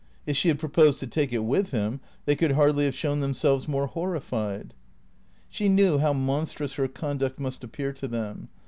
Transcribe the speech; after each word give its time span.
If 0.25 0.35
she 0.35 0.47
had 0.47 0.57
proposed 0.57 0.99
to 1.01 1.05
take 1.05 1.31
it 1.31 1.43
with 1.43 1.69
him 1.69 2.01
they 2.25 2.35
could 2.35 2.53
hardly 2.53 2.85
have 2.85 2.95
shown 2.95 3.19
themselves 3.19 3.67
more 3.67 3.85
horrified. 3.85 4.73
She 5.47 5.69
knew 5.69 5.99
how 5.99 6.11
monstrous 6.11 6.73
her 6.73 6.87
conduct 6.87 7.39
must 7.39 7.63
appear 7.63 7.93
to 7.93 8.07
them. 8.07 8.49